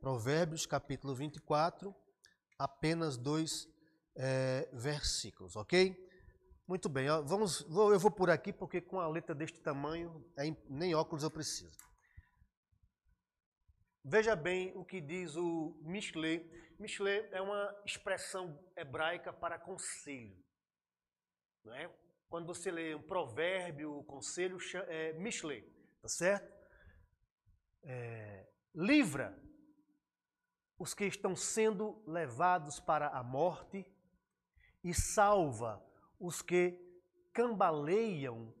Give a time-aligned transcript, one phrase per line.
[0.00, 1.94] Provérbios capítulo 24,
[2.58, 3.68] apenas dois
[4.16, 5.94] é, versículos, ok?
[6.66, 10.94] Muito bem, vamos, eu vou por aqui porque com a letra deste tamanho é, nem
[10.94, 11.76] óculos eu preciso.
[14.02, 16.50] Veja bem o que diz o Mishle.
[16.78, 20.42] Mishle é uma expressão hebraica para conselho.
[21.62, 21.94] Não é?
[22.30, 24.56] Quando você lê um provérbio, conselho,
[24.88, 25.60] é Mishle,
[26.00, 26.50] tá certo?
[27.82, 29.49] É, livra
[30.80, 33.86] os que estão sendo levados para a morte
[34.82, 35.84] e salva
[36.18, 36.80] os que
[37.34, 38.54] cambaleiam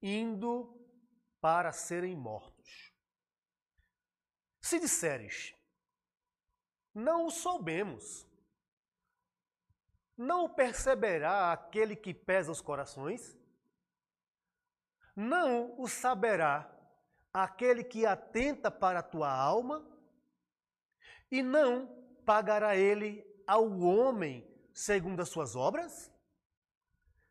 [0.00, 0.74] indo
[1.38, 2.94] para serem mortos.
[4.58, 5.54] Se disseres,
[6.94, 8.26] não o soubemos,
[10.16, 13.36] não o perceberá aquele que pesa os corações?
[15.14, 16.74] Não o saberá
[17.34, 19.95] aquele que atenta para a tua alma?
[21.30, 21.86] E não
[22.24, 26.10] pagará ele ao homem segundo as suas obras?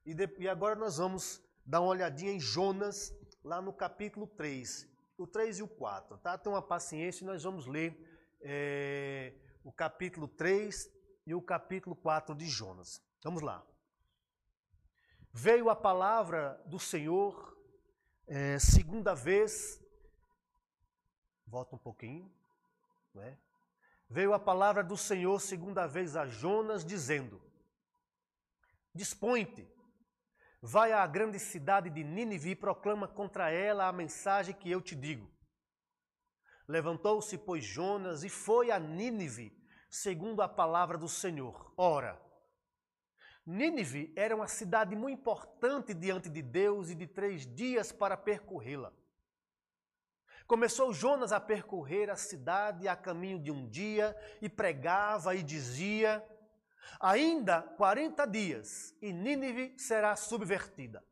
[0.06, 4.88] E, de, e agora nós vamos dar uma olhadinha em Jonas, lá no capítulo 3,
[5.18, 6.38] o 3 e o 4, tá?
[6.38, 7.98] Tenha uma paciência e nós vamos ler
[8.42, 10.90] é, o capítulo 3
[11.26, 13.02] e o capítulo 4 de Jonas.
[13.24, 13.66] Vamos lá.
[15.34, 17.58] Veio a palavra do Senhor,
[18.28, 19.82] é, segunda vez,
[21.48, 22.32] volta um pouquinho,
[23.14, 23.38] né?
[24.10, 27.42] Veio a palavra do Senhor segunda vez a Jonas, dizendo:
[28.94, 29.68] Dispõe-te,
[30.68, 34.96] Vai à grande cidade de Nínive e proclama contra ela a mensagem que eu te
[34.96, 35.32] digo.
[36.68, 39.56] Levantou-se, pois, Jonas e foi a Nínive,
[39.92, 41.72] segundo a palavra do Senhor.
[41.78, 42.20] Ora,
[43.46, 48.92] Nínive era uma cidade muito importante diante de Deus e de três dias para percorrê-la.
[50.48, 56.24] Começou Jonas a percorrer a cidade a caminho de um dia e pregava e dizia:
[57.00, 61.04] Ainda 40 dias e Nínive será subvertida.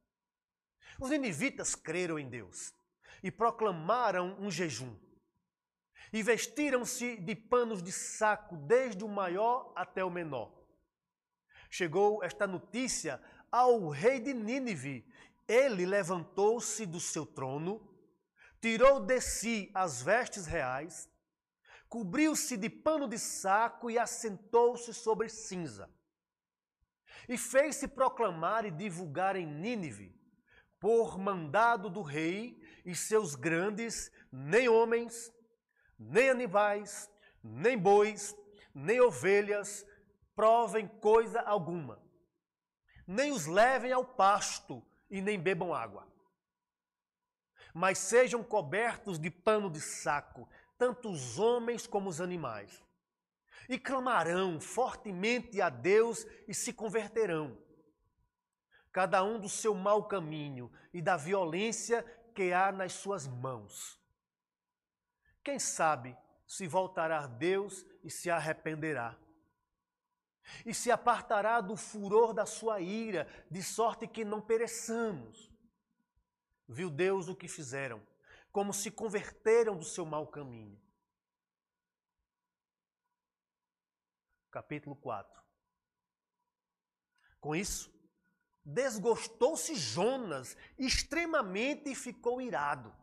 [0.99, 2.73] Os ninivitas creram em Deus
[3.23, 4.95] e proclamaram um jejum.
[6.11, 10.53] E vestiram-se de panos de saco, desde o maior até o menor.
[11.71, 13.19] Chegou esta notícia
[13.51, 15.11] ao rei de Nínive.
[15.47, 17.92] Ele levantou-se do seu trono,
[18.63, 21.09] tirou de si as vestes reais
[21.89, 25.93] cobriu-se de pano de saco e assentou-se sobre cinza.
[27.27, 30.17] E fez-se proclamar e divulgar em Nínive,
[30.79, 35.29] por mandado do rei e seus grandes, nem homens,
[35.99, 37.11] nem animais,
[37.43, 38.33] nem bois,
[38.73, 39.85] nem ovelhas,
[40.33, 42.01] provem coisa alguma,
[43.05, 46.12] nem os levem ao pasto e nem bebam água.
[47.73, 50.47] Mas sejam cobertos de pano de saco
[50.77, 52.83] tanto os homens como os animais.
[53.69, 57.57] E clamarão fortemente a Deus e se converterão,
[58.91, 62.03] cada um do seu mau caminho e da violência
[62.35, 63.97] que há nas suas mãos.
[65.41, 69.17] Quem sabe se voltará a Deus e se arrependerá.
[70.65, 75.52] E se apartará do furor da sua ira, de sorte que não pereçamos.
[76.67, 78.01] Viu Deus o que fizeram
[78.53, 80.79] como se converteram do seu mau caminho.
[84.51, 85.41] Capítulo 4.
[87.39, 87.91] Com isso,
[88.63, 92.95] desgostou-se Jonas extremamente e ficou irado.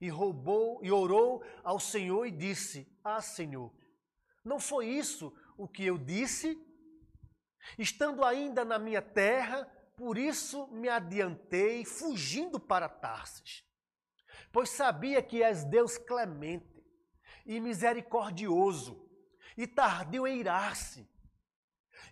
[0.00, 3.74] E roubou e orou ao Senhor e disse: Ah, Senhor,
[4.44, 6.56] não foi isso o que eu disse?
[7.76, 9.66] Estando ainda na minha terra,
[9.96, 13.64] por isso me adiantei, fugindo para Tarsis
[14.54, 16.80] pois sabia que és Deus clemente
[17.44, 19.04] e misericordioso,
[19.56, 21.04] e tardio em irar-se,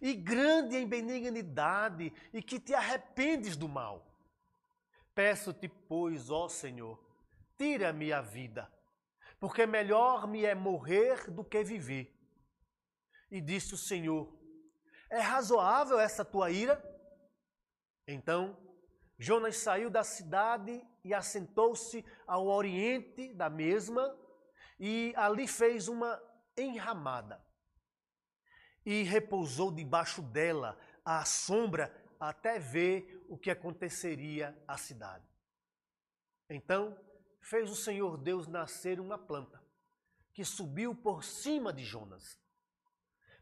[0.01, 4.13] e grande em benignidade, e que te arrependes do mal.
[5.15, 7.01] Peço-te, pois, ó Senhor,
[7.57, 8.69] tira-me a vida,
[9.39, 12.13] porque melhor me é morrer do que viver.
[13.31, 14.37] E disse o Senhor:
[15.09, 16.83] É razoável essa tua ira?
[18.13, 18.57] Então
[19.19, 24.19] Jonas saiu da cidade e assentou-se ao oriente da mesma,
[24.81, 26.21] e ali fez uma
[26.57, 27.41] enramada.
[28.85, 35.25] E repousou debaixo dela, à sombra, até ver o que aconteceria à cidade.
[36.51, 36.99] Então
[37.41, 39.63] fez o Senhor Deus nascer uma planta,
[40.33, 42.41] que subiu por cima de Jonas,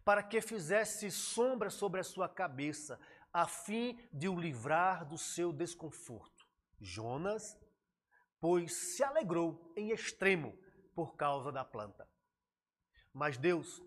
[0.05, 2.99] para que fizesse sombra sobre a sua cabeça,
[3.32, 6.47] a fim de o livrar do seu desconforto.
[6.81, 7.59] Jonas,
[8.41, 10.59] pois se alegrou em extremo
[10.94, 12.09] por causa da planta.
[13.12, 13.82] Mas Deus,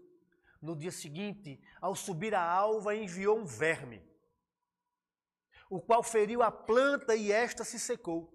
[0.61, 4.01] no dia seguinte, ao subir a alva, enviou um verme,
[5.69, 8.31] o qual feriu a planta e esta se secou.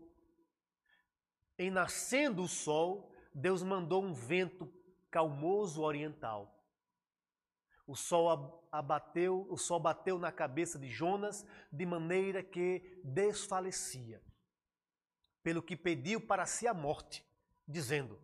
[1.57, 4.73] Em nascendo o sol, Deus mandou um vento
[5.11, 6.58] calmoso oriental.
[7.89, 14.23] O sol abateu, o sol bateu na cabeça de Jonas de maneira que desfalecia.
[15.43, 17.27] Pelo que pediu para si a morte,
[17.67, 18.21] dizendo: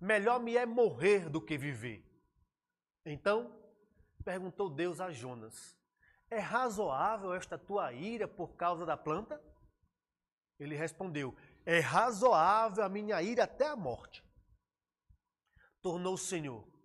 [0.00, 2.08] Melhor me é morrer do que viver.
[3.04, 3.60] Então
[4.24, 5.76] perguntou Deus a Jonas:
[6.30, 9.42] É razoável esta tua ira por causa da planta?
[10.60, 11.34] Ele respondeu:
[11.66, 14.24] É razoável a minha ira até a morte.
[15.82, 16.77] Tornou o Senhor: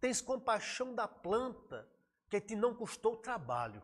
[0.00, 1.88] Tens compaixão da planta
[2.28, 3.82] que te não custou trabalho,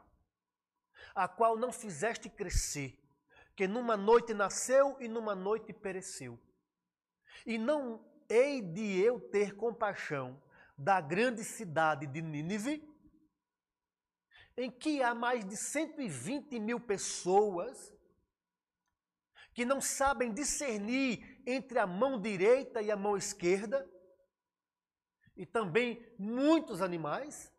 [1.14, 3.00] a qual não fizeste crescer,
[3.56, 6.38] que numa noite nasceu e numa noite pereceu.
[7.46, 10.40] E não hei de eu ter compaixão
[10.76, 12.82] da grande cidade de Nínive,
[14.56, 17.92] em que há mais de 120 mil pessoas
[19.52, 23.88] que não sabem discernir entre a mão direita e a mão esquerda,
[25.36, 27.52] e também muitos animais.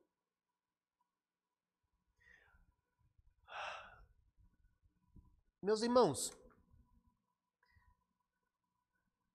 [5.61, 6.31] Meus irmãos,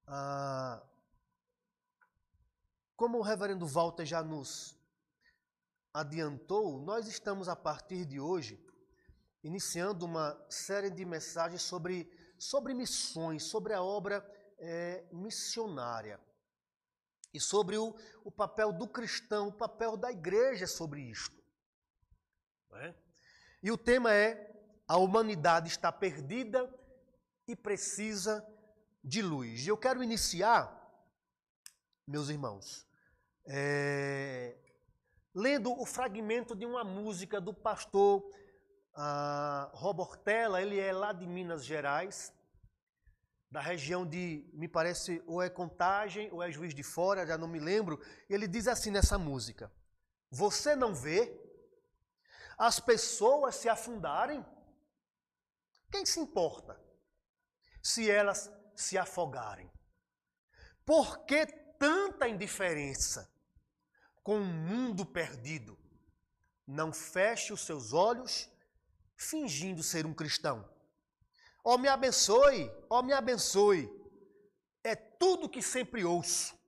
[0.06, 0.82] ah,
[2.96, 4.78] como o reverendo Walter já nos
[5.92, 8.64] adiantou, nós estamos a partir de hoje
[9.42, 12.08] iniciando uma série de mensagens sobre,
[12.38, 14.24] sobre missões, sobre a obra
[14.58, 16.20] é, missionária
[17.32, 17.94] e sobre o,
[18.24, 21.40] o papel do cristão, o papel da igreja sobre isto.
[22.74, 22.94] É?
[23.62, 24.50] E o tema é:
[24.86, 26.68] a humanidade está perdida
[27.46, 28.46] e precisa
[29.02, 29.64] de luz.
[29.66, 30.76] E eu quero iniciar,
[32.06, 32.86] meus irmãos,
[33.46, 34.56] é,
[35.34, 38.22] lendo o fragmento de uma música do pastor
[38.94, 42.32] ah, Robortella, ele é lá de Minas Gerais,
[43.50, 47.48] da região de, me parece, ou é Contagem ou é Juiz de Fora, já não
[47.48, 48.00] me lembro.
[48.28, 49.72] Ele diz assim nessa música:
[50.30, 51.36] Você não vê
[52.56, 54.44] as pessoas se afundarem?
[55.90, 56.80] Quem se importa
[57.82, 59.70] se elas se afogarem?
[60.84, 61.46] Por que
[61.78, 63.28] tanta indiferença?
[64.22, 65.76] com um mundo perdido.
[66.64, 68.48] Não feche os seus olhos
[69.16, 70.69] fingindo ser um cristão.
[71.70, 73.88] Ó, oh, me abençoe, ó, oh, me abençoe.
[74.82, 76.58] É tudo que sempre ouço.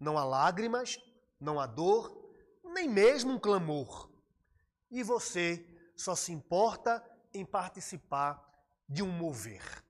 [0.00, 0.98] Não há lágrimas,
[1.38, 2.34] não há dor,
[2.64, 4.10] nem mesmo um clamor.
[4.90, 5.62] E você
[5.94, 8.42] só se importa em participar
[8.88, 9.84] de um mover.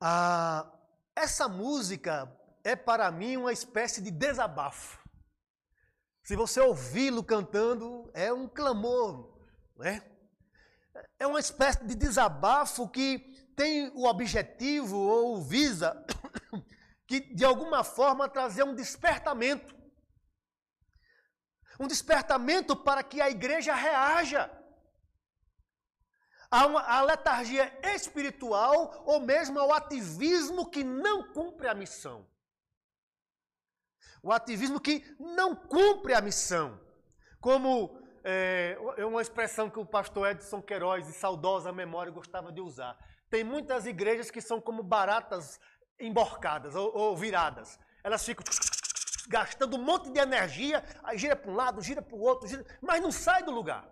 [0.00, 0.72] Ah,
[1.14, 4.98] essa música é para mim uma espécie de desabafo.
[6.24, 9.38] Se você ouvi-lo cantando, é um clamor,
[9.76, 10.11] né?
[11.18, 13.18] É uma espécie de desabafo que
[13.56, 16.04] tem o objetivo ou visa
[17.06, 19.74] que de alguma forma trazer um despertamento.
[21.78, 24.50] Um despertamento para que a igreja reaja
[26.50, 32.28] à, letargia espiritual ou mesmo ao ativismo que não cumpre a missão.
[34.22, 36.78] O ativismo que não cumpre a missão.
[37.40, 42.60] Como é, é uma expressão que o pastor Edson Queiroz, de saudosa memória, gostava de
[42.60, 42.96] usar.
[43.30, 45.58] Tem muitas igrejas que são como baratas
[45.98, 47.78] emborcadas ou, ou viradas.
[48.04, 48.44] Elas ficam
[49.28, 52.64] gastando um monte de energia, aí gira para um lado, gira para o outro, gira,
[52.80, 53.88] mas não sai do lugar.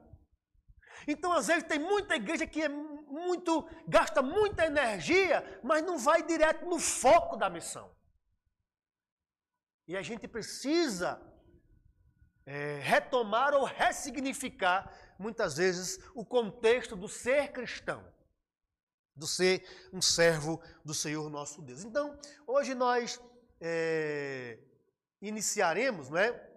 [1.07, 6.23] Então, às vezes, tem muita igreja que é muito, gasta muita energia, mas não vai
[6.23, 7.91] direto no foco da missão.
[9.89, 11.21] E a gente precisa
[12.47, 18.05] é, retomar ou ressignificar, muitas vezes, o contexto do ser cristão,
[19.15, 21.85] do ser um servo do Senhor nosso Deus.
[21.85, 23.21] Então, hoje nós
[23.61, 24.59] é,
[25.21, 26.51] iniciaremos não é,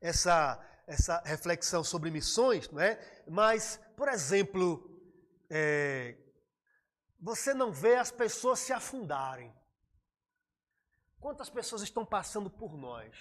[0.00, 2.98] essa, essa reflexão sobre missões, não é?
[3.28, 4.90] mas, por exemplo,
[5.50, 6.16] é,
[7.20, 9.54] você não vê as pessoas se afundarem.
[11.20, 13.14] Quantas pessoas estão passando por nós?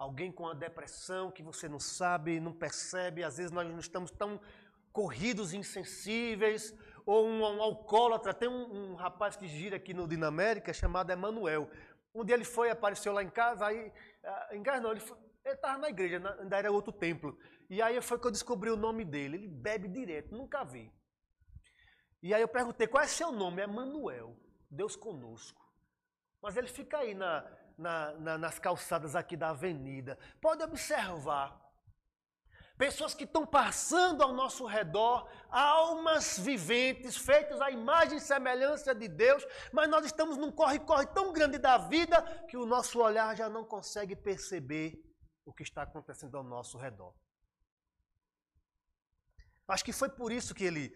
[0.00, 4.10] Alguém com a depressão que você não sabe, não percebe, às vezes nós não estamos
[4.10, 4.40] tão
[4.94, 8.32] corridos, insensíveis, ou um, um alcoólatra.
[8.32, 11.70] Tem um, um, rapaz que gira aqui no Dinamérica chamado Emanuel.
[12.14, 13.92] Um dia ele foi, apareceu lá em casa, aí,
[14.24, 15.02] ah, em casa não, ele
[15.44, 17.38] estava na igreja, ainda era outro templo.
[17.68, 19.36] E aí foi que eu descobri o nome dele.
[19.36, 20.90] Ele bebe direto, nunca vi.
[22.22, 23.60] E aí eu perguntei, qual é seu nome?
[23.60, 24.34] É Manuel,
[24.70, 25.60] Deus conosco.
[26.40, 27.46] Mas ele fica aí na,
[27.80, 30.18] na, na, nas calçadas aqui da avenida.
[30.40, 31.58] Pode observar.
[32.76, 39.06] Pessoas que estão passando ao nosso redor, almas viventes, feitas à imagem e semelhança de
[39.06, 43.50] Deus, mas nós estamos num corre-corre tão grande da vida que o nosso olhar já
[43.50, 44.98] não consegue perceber
[45.44, 47.14] o que está acontecendo ao nosso redor.
[49.68, 50.92] Acho que foi por isso que ele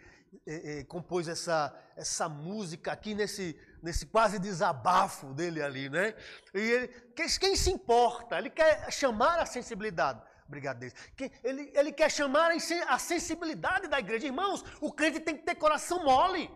[0.47, 6.15] é, é, compôs essa, essa música aqui nesse, nesse quase desabafo dele ali, né?
[6.55, 8.39] E ele, quem, quem se importa?
[8.39, 10.23] Ele quer chamar a sensibilidade.
[10.47, 10.95] Obrigado, Deus.
[11.43, 12.51] Ele, ele quer chamar
[12.89, 14.27] a sensibilidade da igreja.
[14.27, 16.51] Irmãos, o crente tem que ter coração mole.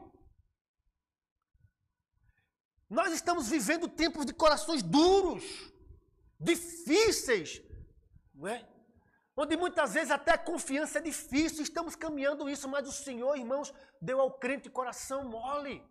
[2.89, 5.45] Nós estamos vivendo tempos de corações duros,
[6.41, 7.61] difíceis,
[8.35, 8.67] não é?
[9.37, 13.73] onde muitas vezes até a confiança é difícil, estamos caminhando isso, mas o Senhor, irmãos,
[14.01, 15.87] deu ao crente coração mole.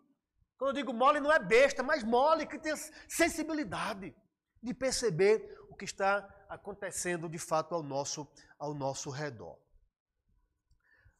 [0.57, 2.73] Quando eu digo mole, não é besta, mas mole, que tem
[3.07, 4.15] sensibilidade
[4.61, 9.57] de perceber o que está acontecendo de fato ao nosso, ao nosso redor.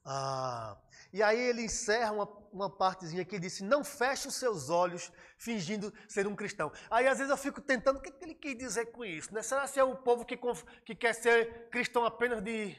[0.10, 0.78] Ah,
[1.12, 5.94] e aí ele encerra uma, uma partezinha que diz: Não feche os seus olhos fingindo
[6.08, 6.72] ser um cristão.
[6.90, 9.34] Aí às vezes eu fico tentando, o que, ele quis dizer com isso?
[9.34, 9.42] Né?
[9.42, 10.40] Será que é o povo que,
[10.86, 12.74] que quer ser cristão apenas de.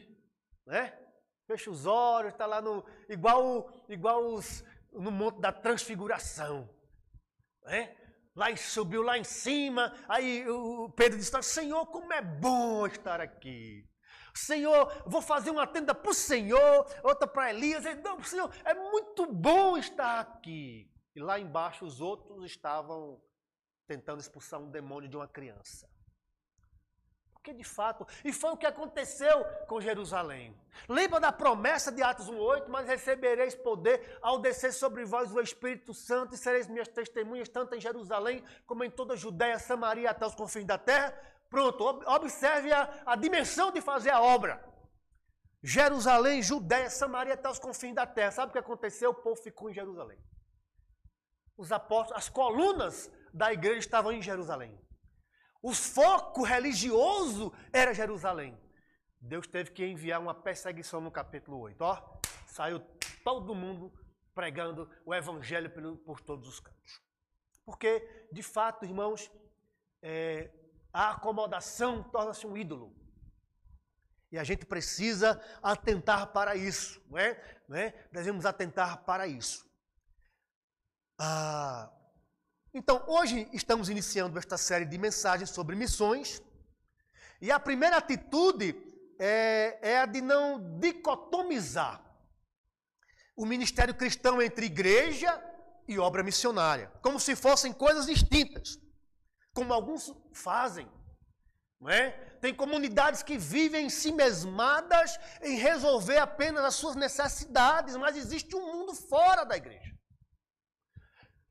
[0.67, 0.99] Né?
[1.47, 2.83] Fecha os olhos, está lá no.
[3.11, 6.68] igual, igual os, no monte da transfiguração.
[7.64, 7.97] Né?
[8.35, 13.85] Lá subiu lá em cima, aí o Pedro disse: Senhor, como é bom estar aqui.
[14.35, 17.85] Senhor, vou fazer uma tenda para o Senhor, outra para Elias.
[18.02, 20.88] Não, Senhor, é muito bom estar aqui.
[21.16, 23.21] E lá embaixo os outros estavam
[23.88, 25.88] tentando expulsar um demônio de uma criança.
[27.49, 30.55] Porque de fato, e foi o que aconteceu com Jerusalém.
[30.87, 35.95] Lembra da promessa de Atos 1:8, mas recebereis poder ao descer sobre vós o Espírito
[35.95, 40.26] Santo e sereis minhas testemunhas tanto em Jerusalém como em toda a Judéia, Samaria até
[40.26, 41.19] os confins da terra.
[41.49, 44.62] Pronto, observe a, a dimensão de fazer a obra.
[45.62, 48.31] Jerusalém, Judéia, Samaria até os confins da terra.
[48.31, 49.11] Sabe o que aconteceu?
[49.11, 50.19] O povo ficou em Jerusalém.
[51.57, 54.78] Os apóstolos, as colunas da igreja estavam em Jerusalém.
[55.61, 58.59] O foco religioso era Jerusalém.
[59.21, 61.81] Deus teve que enviar uma perseguição no capítulo 8.
[61.83, 62.81] Ó, saiu
[63.25, 63.93] todo mundo
[64.35, 65.71] pregando o evangelho
[66.05, 67.03] por todos os cantos.
[67.65, 69.31] Porque, de fato, irmãos,
[70.00, 70.50] é,
[70.93, 72.97] a acomodação torna-se um ídolo.
[74.31, 77.61] E a gente precisa atentar para isso, não é?
[77.69, 78.09] Não é?
[78.12, 79.67] Devemos atentar para isso.
[81.19, 81.91] Ah,
[82.78, 86.40] então, hoje estamos iniciando esta série de mensagens sobre missões.
[87.40, 88.75] E a primeira atitude
[89.18, 92.00] é, é a de não dicotomizar
[93.37, 95.42] o ministério cristão entre igreja
[95.88, 98.78] e obra missionária, como se fossem coisas distintas
[99.52, 100.88] como alguns fazem.
[101.80, 102.12] Não é?
[102.40, 108.54] Tem comunidades que vivem em si mesmadas em resolver apenas as suas necessidades, mas existe
[108.54, 109.98] um mundo fora da igreja.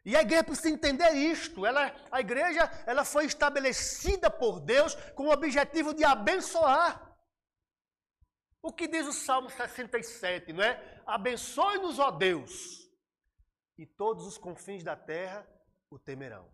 [0.07, 1.65] E a igreja precisa entender isto.
[1.65, 7.13] Ela, a igreja ela foi estabelecida por Deus com o objetivo de abençoar.
[8.61, 11.01] O que diz o Salmo 67, não é?
[11.05, 12.89] Abençoe-nos, ó Deus,
[13.77, 15.45] e todos os confins da terra
[15.89, 16.49] o temerão.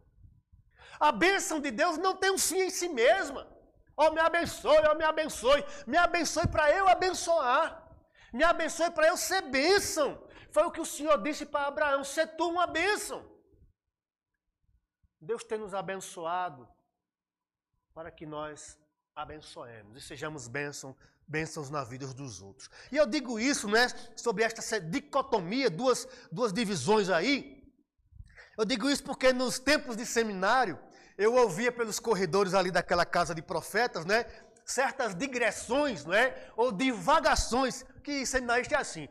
[0.99, 3.47] A bênção de Deus não tem um fim em si mesma.
[3.95, 5.63] Oh, me abençoe, oh, me abençoe.
[5.85, 7.87] Me abençoe para eu abençoar.
[8.33, 10.27] Me abençoe para eu ser bênção.
[10.49, 13.31] Foi o que o Senhor disse para Abraão: ser tu uma bênção.
[15.23, 16.67] Deus tem nos abençoado
[17.93, 18.77] para que nós
[19.15, 20.95] abençoemos e sejamos bênção,
[21.27, 22.69] bênçãos na vida dos outros.
[22.91, 27.63] E eu digo isso, né, sobre esta dicotomia, duas, duas divisões aí,
[28.57, 30.77] eu digo isso porque nos tempos de seminário,
[31.17, 34.25] eu ouvia pelos corredores ali daquela casa de profetas, né?
[34.65, 36.51] Certas digressões, não é?
[36.55, 39.07] Ou divagações, que seminarista é assim.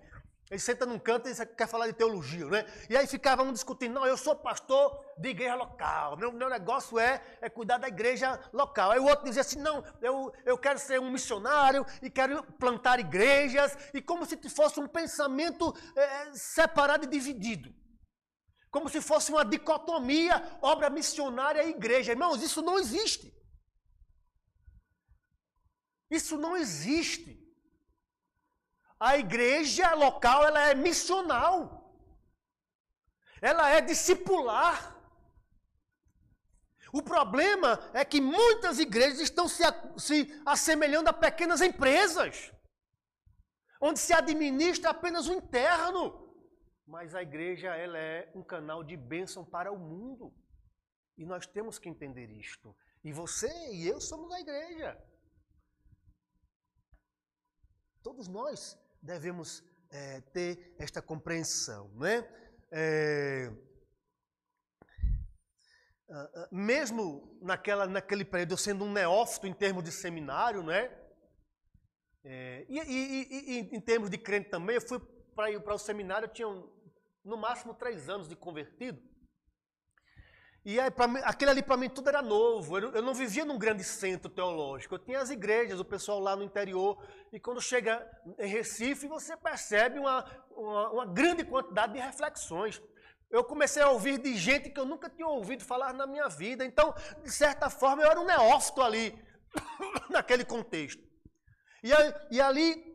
[0.52, 2.66] Ele senta num canto e quer falar de teologia, né?
[2.90, 6.98] E aí ficava um discutindo, não, eu sou pastor de igreja local, meu, meu negócio
[6.98, 8.90] é, é cuidar da igreja local.
[8.90, 13.00] Aí o outro dizia assim, não, eu, eu quero ser um missionário e quero plantar
[13.00, 17.74] igrejas, e como se fosse um pensamento é, separado e dividido
[18.70, 22.12] como se fosse uma dicotomia, obra missionária e igreja.
[22.12, 23.30] Irmãos, isso não existe.
[26.10, 27.41] Isso não existe.
[29.08, 31.92] A igreja local, ela é missional.
[33.40, 34.96] Ela é discipular.
[36.92, 39.64] O problema é que muitas igrejas estão se,
[39.98, 42.52] se assemelhando a pequenas empresas,
[43.80, 46.04] onde se administra apenas o interno.
[46.86, 50.32] Mas a igreja ela é um canal de bênção para o mundo.
[51.18, 52.72] E nós temos que entender isto.
[53.02, 54.96] E você e eu somos a igreja.
[58.00, 62.28] Todos nós devemos é, ter esta compreensão, não é?
[62.70, 63.52] é
[66.50, 70.94] mesmo naquela, naquele período, eu sendo um neófito em termos de seminário, é?
[72.24, 75.00] é e, e, e, em termos de crente também, eu fui
[75.34, 76.70] para o seminário, eu tinha um,
[77.24, 79.00] no máximo três anos de convertido.
[80.64, 82.78] E aí, mim, aquele ali para mim tudo era novo.
[82.78, 84.94] Eu, eu, não vivia num grande centro teológico.
[84.94, 87.04] Eu tinha as igrejas, o pessoal lá no interior.
[87.32, 92.80] E quando chega em Recife, você percebe uma, uma, uma grande quantidade de reflexões.
[93.28, 96.64] Eu comecei a ouvir de gente que eu nunca tinha ouvido falar na minha vida.
[96.64, 99.18] Então, de certa forma, eu era um neófito ali,
[100.10, 101.02] naquele contexto.
[101.82, 101.90] E,
[102.30, 102.94] e ali,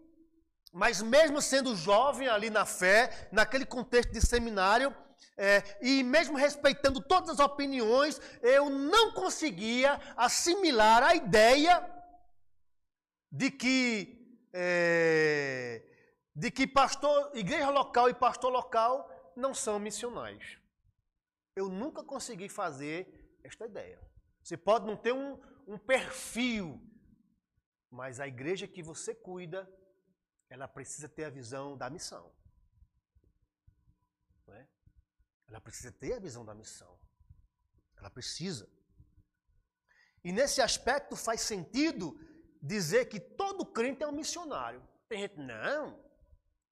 [0.71, 4.95] mas mesmo sendo jovem ali na fé, naquele contexto de seminário,
[5.37, 11.93] é, e mesmo respeitando todas as opiniões, eu não conseguia assimilar a ideia
[13.31, 15.83] de que, é,
[16.35, 20.57] de que pastor, igreja local e pastor local não são missionais.
[21.55, 24.01] Eu nunca consegui fazer esta ideia.
[24.41, 26.81] Você pode não ter um, um perfil,
[27.91, 29.69] mas a igreja que você cuida,
[30.49, 32.31] ela precisa ter a visão da missão.
[34.49, 34.65] É?
[35.47, 36.99] Ela precisa ter a visão da missão.
[37.97, 38.69] Ela precisa.
[40.23, 42.19] E nesse aspecto faz sentido
[42.61, 44.85] dizer que todo crente é um missionário.
[45.07, 46.03] Tem gente, não,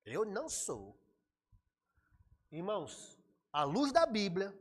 [0.05, 0.99] eu não sou.
[2.51, 3.17] Irmãos,
[3.51, 4.53] à luz da Bíblia,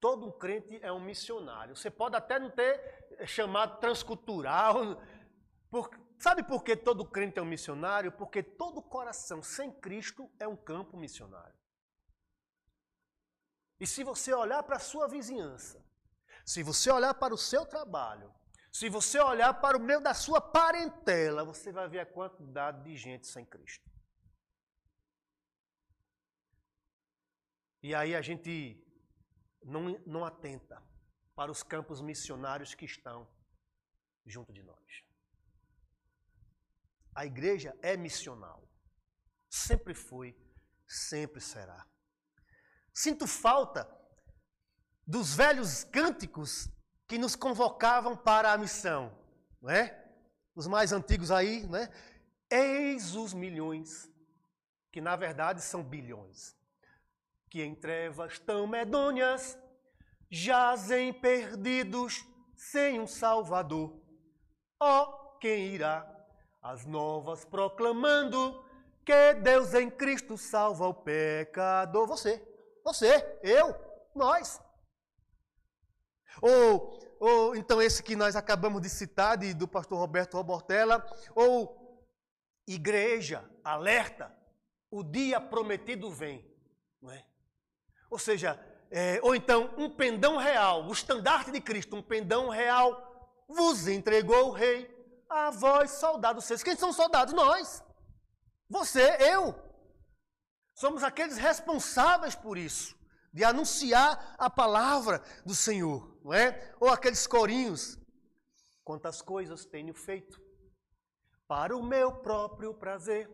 [0.00, 1.76] todo crente é um missionário.
[1.76, 5.00] Você pode até não ter chamado transcultural.
[5.70, 8.12] Por, sabe por que todo crente é um missionário?
[8.12, 11.55] Porque todo coração sem Cristo é um campo missionário.
[13.78, 15.84] E se você olhar para a sua vizinhança,
[16.44, 18.32] se você olhar para o seu trabalho,
[18.72, 22.96] se você olhar para o meio da sua parentela, você vai ver a quantidade de
[22.96, 23.90] gente sem Cristo.
[27.82, 28.82] E aí a gente
[29.62, 30.82] não, não atenta
[31.34, 33.28] para os campos missionários que estão
[34.24, 35.04] junto de nós.
[37.14, 38.68] A igreja é missional.
[39.48, 40.36] Sempre foi,
[40.86, 41.86] sempre será.
[42.96, 43.86] Sinto falta
[45.06, 46.66] dos velhos cânticos
[47.06, 49.14] que nos convocavam para a missão,
[49.60, 50.02] não é?
[50.54, 51.92] Os mais antigos aí, né?
[52.50, 54.10] Eis os milhões,
[54.90, 56.56] que na verdade são bilhões
[57.50, 59.58] que em trevas tão medonhas
[60.30, 63.94] jazem perdidos sem um Salvador.
[64.80, 66.10] Ó, oh, quem irá
[66.62, 68.64] as novas proclamando
[69.04, 72.06] que Deus em Cristo salva o pecador?
[72.06, 72.55] Você,
[72.86, 73.74] você, eu,
[74.14, 74.62] nós.
[76.40, 82.06] Ou, ou então esse que nós acabamos de citar, de, do pastor Roberto Robortella, ou
[82.64, 84.32] igreja, alerta,
[84.88, 86.48] o dia prometido vem.
[87.02, 87.26] Não é?
[88.08, 88.56] Ou seja,
[88.88, 94.50] é, ou então um pendão real, o estandarte de Cristo, um pendão real, vos entregou
[94.50, 94.88] o rei,
[95.28, 96.62] a vós, soldados seus.
[96.62, 97.34] Quem são soldados?
[97.34, 97.82] Nós.
[98.70, 99.65] Você, eu.
[100.76, 102.94] Somos aqueles responsáveis por isso,
[103.32, 106.74] de anunciar a palavra do Senhor, não é?
[106.78, 107.98] Ou aqueles corinhos.
[108.84, 110.38] Quantas coisas tenho feito
[111.48, 113.26] para o meu próprio prazer,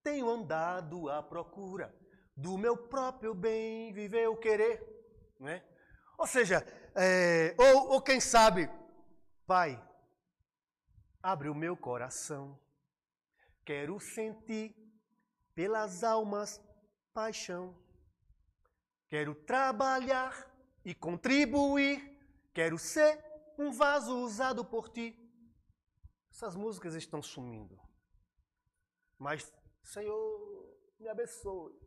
[0.00, 1.92] tenho andado à procura
[2.36, 4.80] do meu próprio bem viver o querer.
[5.40, 5.64] Né?
[6.16, 8.70] Ou seja, é, ou, ou quem sabe,
[9.44, 9.84] Pai,
[11.20, 12.56] abre o meu coração,
[13.64, 14.79] quero sentir
[15.54, 16.60] pelas almas
[17.12, 17.76] paixão,
[19.08, 20.48] quero trabalhar
[20.84, 22.18] e contribuir,
[22.52, 23.22] quero ser
[23.58, 25.16] um vaso usado por ti.
[26.32, 27.78] Essas músicas estão sumindo.
[29.18, 31.78] Mas, Senhor, me abençoe.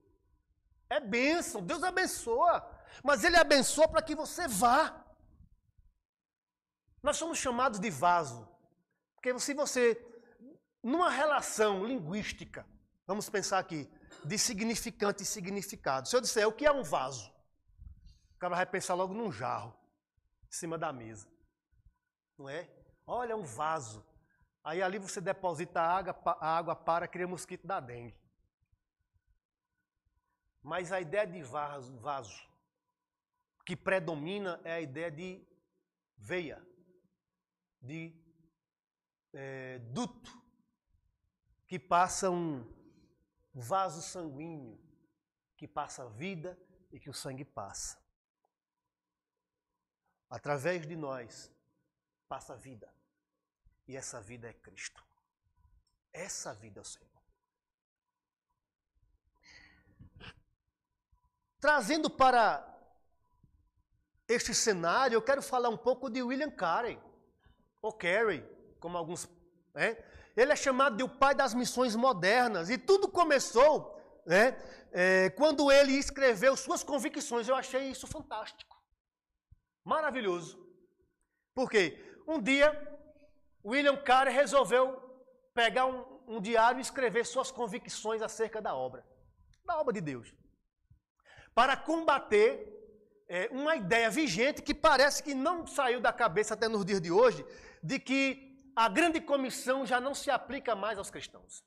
[0.89, 2.69] É bênção, Deus abençoa.
[3.03, 5.03] Mas Ele abençoa para que você vá.
[7.01, 8.47] Nós somos chamados de vaso.
[9.15, 9.99] Porque se você,
[10.83, 12.67] numa relação linguística,
[13.05, 13.89] vamos pensar aqui,
[14.23, 16.07] de significante e significado.
[16.07, 17.31] Se eu disser o que é um vaso,
[18.35, 19.75] o cara vai pensar logo num jarro,
[20.47, 21.27] em cima da mesa.
[22.37, 22.69] Não é?
[23.05, 24.05] Olha, é um vaso.
[24.63, 28.17] Aí ali você deposita a água, a água para criar mosquito da dengue.
[30.61, 32.53] Mas a ideia de vaso, vaso
[33.65, 35.41] que predomina é a ideia de
[36.17, 36.61] veia,
[37.81, 38.13] de
[39.33, 40.41] é, duto,
[41.67, 42.63] que passa um
[43.53, 44.79] vaso sanguíneo,
[45.55, 46.57] que passa a vida
[46.91, 48.01] e que o sangue passa.
[50.29, 51.51] Através de nós,
[52.27, 52.91] passa vida.
[53.87, 55.03] E essa vida é Cristo.
[56.11, 57.13] Essa vida é o Senhor.
[61.59, 62.69] Trazendo para
[64.27, 66.99] este cenário, eu quero falar um pouco de William Carey,
[67.81, 68.43] ou Carey,
[68.79, 69.29] como alguns.
[69.73, 69.95] Né?
[70.35, 74.57] Ele é chamado de o pai das missões modernas, e tudo começou né,
[74.91, 77.47] é, quando ele escreveu suas convicções.
[77.47, 78.75] Eu achei isso fantástico,
[79.83, 80.59] maravilhoso.
[81.53, 81.99] Por quê?
[82.27, 82.69] Um dia,
[83.63, 84.99] William Carey resolveu
[85.53, 89.05] pegar um, um diário e escrever suas convicções acerca da obra,
[89.63, 90.33] da obra de Deus,
[91.53, 92.73] para combater
[93.27, 97.11] é, uma ideia vigente que parece que não saiu da cabeça até nos dias de
[97.11, 97.45] hoje,
[97.83, 101.63] de que a grande comissão já não se aplica mais aos cristãos.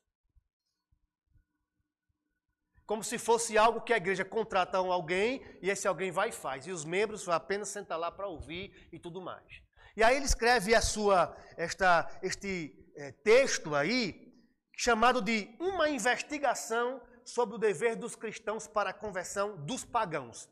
[2.85, 6.67] Como se fosse algo que a igreja contrata alguém e esse alguém vai e faz.
[6.67, 9.61] E os membros vão apenas sentar lá para ouvir e tudo mais.
[9.95, 14.33] E aí ele escreve a sua, esta, este é, texto aí,
[14.75, 20.47] chamado de Uma Investigação sobre o Dever dos Cristãos para a Conversão dos Pagãos.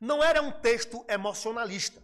[0.00, 2.02] Não era um texto emocionalista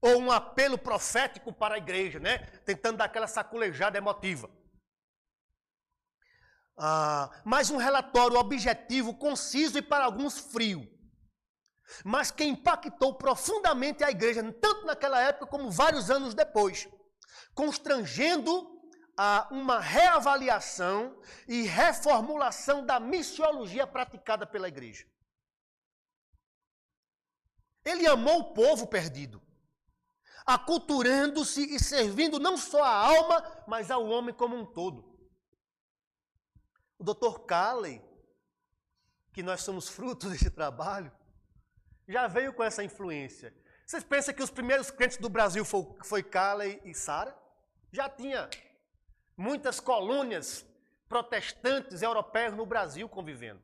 [0.00, 2.38] ou um apelo profético para a igreja, né?
[2.64, 4.50] Tentando dar aquela saculejada emotiva.
[6.78, 10.88] Ah, mas um relatório objetivo, conciso e para alguns frio.
[12.04, 16.88] Mas que impactou profundamente a igreja, tanto naquela época como vários anos depois,
[17.54, 18.80] constrangendo
[19.18, 25.04] a uma reavaliação e reformulação da missiologia praticada pela igreja.
[27.84, 29.42] Ele amou o povo perdido,
[30.54, 35.04] aculturando-se e servindo não só a alma, mas ao homem como um todo.
[36.98, 37.40] O Dr.
[37.46, 38.02] Calley,
[39.32, 41.10] que nós somos frutos desse trabalho,
[42.08, 43.54] já veio com essa influência.
[43.86, 47.36] Vocês pensam que os primeiros crentes do Brasil foi, foi Calley e Sara?
[47.92, 48.48] Já tinha
[49.36, 50.64] muitas colônias
[51.08, 53.60] protestantes europeias no Brasil convivendo,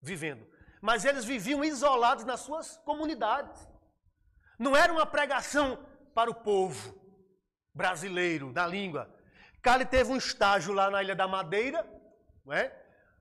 [0.00, 0.46] vivendo
[0.80, 3.68] mas eles viviam isolados nas suas comunidades.
[4.58, 5.78] Não era uma pregação
[6.14, 6.98] para o povo
[7.74, 9.12] brasileiro, na língua.
[9.62, 11.86] Cali teve um estágio lá na Ilha da Madeira,
[12.44, 12.74] não é?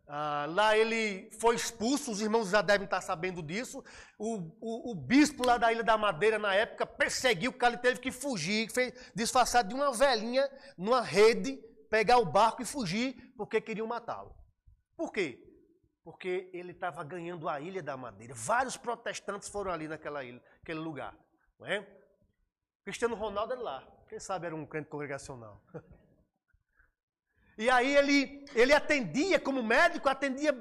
[0.07, 3.83] Ah, lá ele foi expulso, os irmãos já devem estar sabendo disso.
[4.17, 8.11] O, o, o bispo lá da Ilha da Madeira, na época, perseguiu, Cali teve que
[8.11, 11.57] fugir, fez, de uma velhinha numa rede,
[11.89, 14.33] pegar o barco e fugir, porque queriam matá-lo.
[14.95, 15.43] Por quê?
[16.07, 18.33] porque ele estava ganhando a Ilha da Madeira.
[18.33, 21.13] Vários protestantes foram ali naquela ilha, aquele lugar.
[21.59, 21.85] Não é?
[22.87, 24.05] Cristiano Ronaldo era lá.
[24.07, 25.61] Quem sabe era um crente congregacional.
[27.59, 30.53] E aí ele, ele atendia, como médico, atendia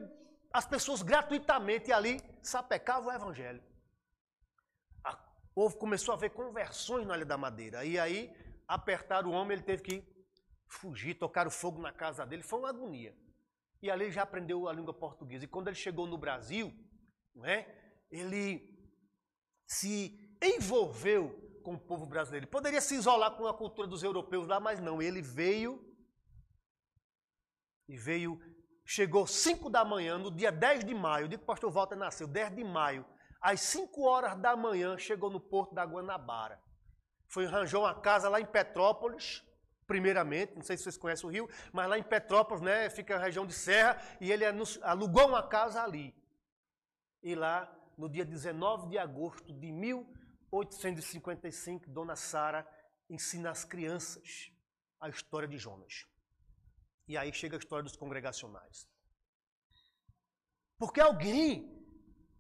[0.50, 3.62] as pessoas gratuitamente e ali sapecava o evangelho.
[5.04, 7.84] O povo começou a ver conversões na Ilha da Madeira.
[7.84, 8.34] E aí
[8.66, 10.02] apertaram o homem, ele teve que
[10.66, 12.42] fugir, tocar o fogo na casa dele.
[12.42, 13.14] Foi uma agonia.
[13.82, 15.44] E ali ele já aprendeu a língua portuguesa.
[15.44, 16.72] E quando ele chegou no Brasil,
[17.34, 17.68] não é?
[18.10, 18.74] ele
[19.66, 22.44] se envolveu com o povo brasileiro.
[22.44, 25.02] Ele poderia se isolar com a cultura dos europeus lá, mas não.
[25.02, 25.84] Ele veio
[27.88, 28.40] e veio,
[28.84, 31.96] chegou 5 da manhã, no dia 10 de maio, o dia que o pastor Walter
[31.96, 33.04] nasceu, 10 de maio,
[33.40, 36.62] às 5 horas da manhã, chegou no porto da Guanabara.
[37.26, 39.42] Foi arranjou uma casa lá em Petrópolis,
[39.88, 43.18] primeiramente, não sei se vocês conhecem o Rio, mas lá em Petrópolis, né, fica a
[43.18, 44.44] região de Serra, e ele
[44.82, 46.14] alugou uma casa ali.
[47.24, 49.72] E lá, no dia 19 de agosto de
[50.52, 52.66] 1855, Dona Sara
[53.08, 54.50] ensina às crianças
[55.00, 56.06] a história de Jonas.
[57.08, 58.88] E aí chega a história dos congregacionais.
[60.78, 61.72] Porque alguém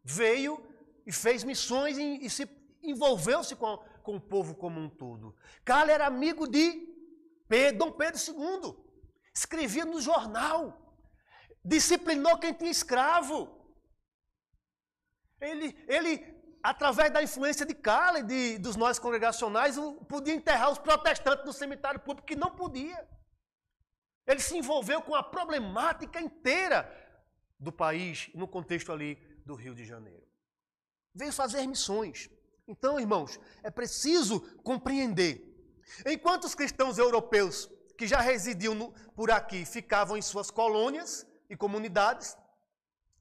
[0.04, 0.58] veio
[1.06, 2.48] e fez missões e, e se
[2.82, 5.36] envolveu-se com, com o povo como um todo.
[5.64, 6.86] Carlos era amigo de
[7.48, 8.86] Pedro, Dom Pedro II.
[9.34, 10.82] Escrevia no jornal.
[11.64, 13.54] Disciplinou quem tinha escravo.
[15.40, 16.35] Ele, ele
[16.70, 19.76] através da influência de Cala e de, dos nós congregacionais,
[20.08, 23.06] podia enterrar os protestantes no cemitério público, que não podia.
[24.26, 26.90] Ele se envolveu com a problemática inteira
[27.58, 30.26] do país, no contexto ali do Rio de Janeiro.
[31.14, 32.28] Veio fazer missões.
[32.66, 35.56] Então, irmãos, é preciso compreender
[36.04, 41.56] Enquanto os cristãos europeus que já residiam no, por aqui ficavam em suas colônias e
[41.56, 42.36] comunidades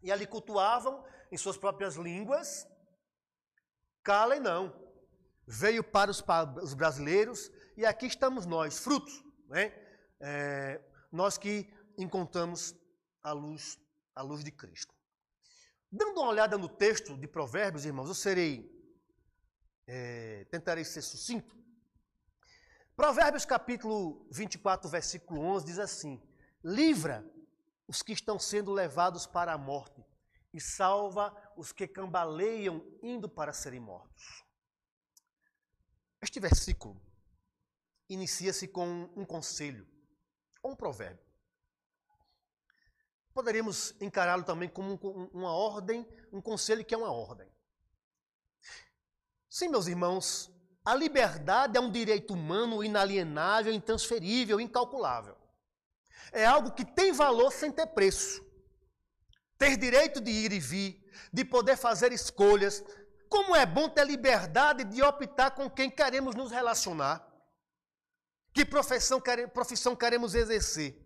[0.01, 2.67] e ali cultuavam em suas próprias línguas,
[4.06, 4.72] Calen não.
[5.48, 9.74] Veio para os, para os, brasileiros e aqui estamos nós, frutos, né?
[10.20, 10.80] É,
[11.12, 12.76] nós que encontramos
[13.22, 13.80] a luz,
[14.13, 14.94] a luz de Cristo.
[15.91, 18.74] Dando uma olhada no texto de Provérbios, irmãos, eu serei
[19.88, 21.56] É, tentarei ser sucinto.
[22.96, 26.22] Provérbios capítulo 24, versículo 11 diz assim:
[26.63, 27.24] Livra
[27.88, 30.04] os que estão sendo levados para a morte
[30.56, 34.46] e salva os que cambaleiam indo para serem mortos.
[36.22, 37.00] Este versículo
[38.08, 39.86] inicia-se com um conselho,
[40.63, 41.26] ou um provérbio.
[43.34, 44.96] Poderíamos encará-lo também como
[45.34, 47.52] uma ordem, um conselho que é uma ordem.
[49.50, 50.50] Sim, meus irmãos,
[50.86, 55.36] a liberdade é um direito humano inalienável, intransferível, incalculável.
[56.32, 58.44] É algo que tem valor sem ter preço.
[59.58, 62.84] Ter direito de ir e vir, de poder fazer escolhas.
[63.30, 67.26] Como é bom ter liberdade de optar com quem queremos nos relacionar.
[68.54, 69.22] Que profissão,
[69.54, 70.98] profissão queremos exercer.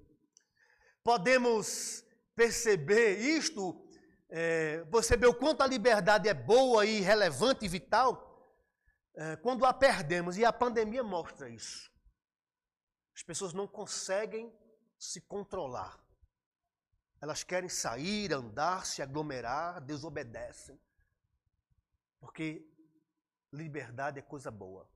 [1.04, 2.04] Podemos
[2.36, 3.86] perceber isto,
[4.30, 8.30] é, perceber o quanto a liberdade é boa e relevante e vital,
[9.16, 11.90] é, quando a perdemos, e a pandemia mostra isso.
[13.16, 14.54] As pessoas não conseguem
[14.98, 16.00] se controlar.
[17.22, 20.80] Elas querem sair, andar, se aglomerar, desobedecem.
[22.20, 22.66] Porque
[23.52, 24.90] liberdade é coisa boa.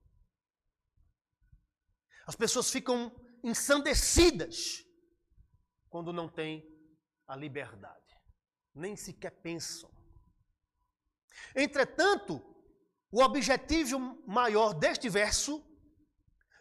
[2.25, 4.85] As pessoas ficam ensandecidas
[5.89, 6.65] quando não têm
[7.27, 8.17] a liberdade.
[8.73, 9.91] Nem sequer pensam.
[11.55, 12.41] Entretanto,
[13.11, 15.63] o objetivo maior deste verso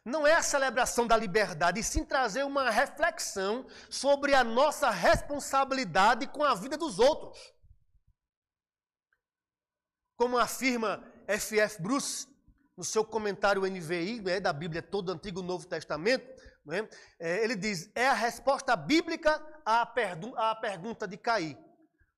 [0.05, 6.27] não é a celebração da liberdade, e sim trazer uma reflexão sobre a nossa responsabilidade
[6.27, 7.39] com a vida dos outros.
[10.17, 11.81] Como afirma F.F.
[11.81, 12.27] Bruce
[12.77, 16.27] no seu comentário NVI, né, da Bíblia todo o Antigo e Novo Testamento,
[16.65, 16.89] né,
[17.19, 21.57] é, ele diz: é a resposta bíblica à, à pergunta de Caí: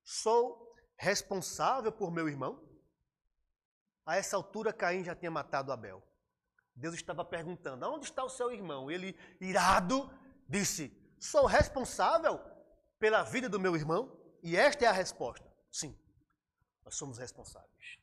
[0.03, 2.63] Sou responsável por meu irmão?
[4.07, 6.03] A essa altura, Caim já tinha matado Abel.
[6.75, 8.91] Deus estava perguntando: Onde está o seu irmão?
[8.91, 10.11] Ele, irado,
[10.49, 12.41] disse: Sou responsável
[12.99, 14.21] pela vida do meu irmão?
[14.43, 15.99] E esta é a resposta: Sim,
[16.85, 17.99] nós somos responsáveis.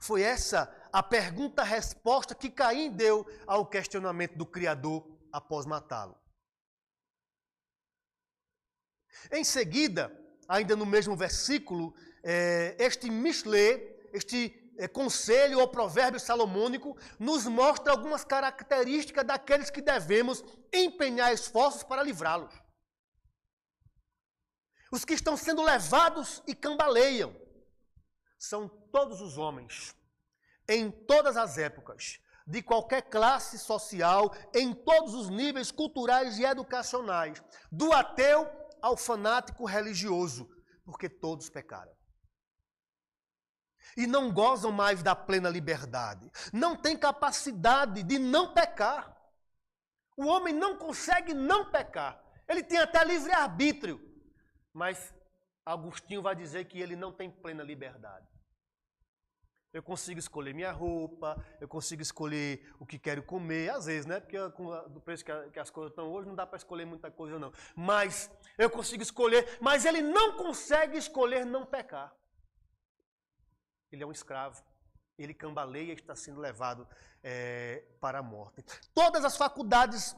[0.00, 6.20] Foi essa a pergunta-resposta que Caim deu ao questionamento do Criador após matá-lo.
[9.30, 10.10] Em seguida,
[10.48, 18.24] ainda no mesmo versículo, é, este Mishle, este conselho ou provérbio salomônico, nos mostra algumas
[18.24, 20.42] características daqueles que devemos
[20.72, 22.54] empenhar esforços para livrá-los.
[24.90, 27.34] Os que estão sendo levados e cambaleiam
[28.38, 29.96] são todos os homens,
[30.68, 37.42] em todas as épocas, de qualquer classe social, em todos os níveis culturais e educacionais,
[37.70, 38.50] do ateu
[38.82, 40.50] ao fanático religioso,
[40.84, 41.92] porque todos pecaram.
[43.96, 49.16] E não gozam mais da plena liberdade, não têm capacidade de não pecar.
[50.16, 52.22] O homem não consegue não pecar.
[52.48, 54.00] Ele tem até livre-arbítrio,
[54.72, 55.14] mas
[55.64, 58.26] Agostinho vai dizer que ele não tem plena liberdade.
[59.72, 64.20] Eu consigo escolher minha roupa, eu consigo escolher o que quero comer, às vezes, né?
[64.20, 67.38] Porque com o preço que, as coisas estão hoje, não dá para escolher muita coisa,
[67.38, 67.50] não.
[67.74, 72.14] Mas eu consigo escolher, mas ele não consegue escolher não pecar.
[73.92, 74.62] Ele é um escravo.
[75.18, 76.88] Ele cambaleia e está sendo levado
[77.22, 78.64] é, para a morte.
[78.94, 80.16] Todas as faculdades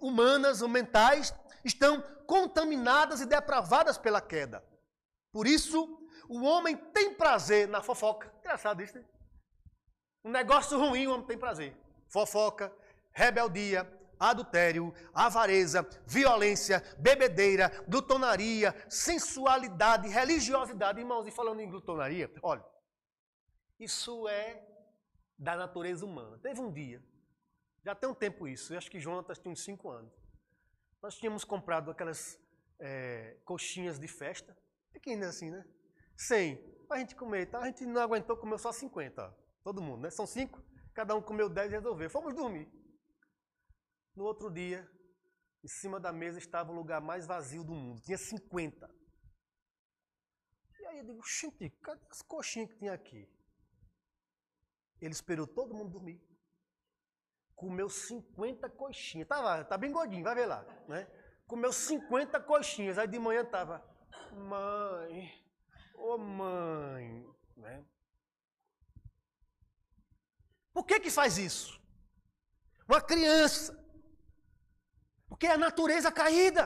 [0.00, 4.64] humanas ou mentais estão contaminadas e depravadas pela queda.
[5.32, 8.32] Por isso, o homem tem prazer na fofoca.
[8.40, 9.04] Engraçado isso, né?
[10.24, 11.76] Um negócio ruim, o homem tem prazer.
[12.08, 12.72] Fofoca,
[13.12, 13.86] rebeldia,
[14.18, 21.00] adultério, avareza, violência, bebedeira, glutonaria, sensualidade, religiosidade.
[21.00, 22.64] Irmãos, e falando em glutonaria, olha,
[23.78, 24.66] isso é
[25.38, 26.38] da natureza humana.
[26.38, 27.02] Teve um dia,
[27.84, 30.12] já tem um tempo isso, eu acho que Jonatas tinha uns 5 anos.
[31.02, 32.40] Nós tínhamos comprado aquelas
[32.80, 34.56] é, coxinhas de festa,
[34.92, 35.64] pequenas assim, né?
[36.16, 37.46] 100 para a gente comer.
[37.46, 37.60] Tá?
[37.60, 39.34] A gente não aguentou, comeu só 50.
[39.62, 40.10] Todo mundo, né?
[40.10, 40.62] São cinco,
[40.94, 42.08] cada um comeu 10 e resolveu.
[42.08, 42.68] Fomos dormir.
[44.14, 44.88] No outro dia,
[45.62, 48.00] em cima da mesa estava o lugar mais vazio do mundo.
[48.02, 48.88] Tinha 50.
[50.80, 53.28] E aí eu digo, gente, cadê as coxinhas que tinha aqui?
[55.00, 56.20] Ele esperou todo mundo dormir.
[57.54, 59.28] Comeu 50 coxinhas.
[59.28, 60.64] Tava, tá bem gordinho, vai ver lá.
[60.88, 61.06] Né?
[61.46, 62.98] Comeu 50 coxinhas.
[62.98, 63.84] Aí de manhã tava,
[64.32, 65.32] mãe,
[65.98, 67.84] Ô mãe, né?
[70.72, 71.80] Por que que faz isso?
[72.86, 73.82] Uma criança.
[75.26, 76.64] Porque é a natureza caída.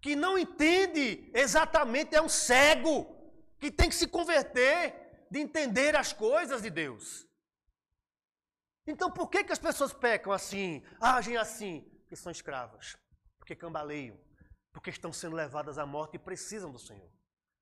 [0.00, 3.06] Que não entende exatamente, é um cego.
[3.60, 5.07] Que tem que se converter.
[5.30, 7.26] De entender as coisas de Deus.
[8.86, 11.82] Então por que, que as pessoas pecam assim, agem assim?
[12.00, 12.96] Porque são escravas,
[13.38, 14.18] porque cambaleiam,
[14.72, 17.12] porque estão sendo levadas à morte e precisam do Senhor.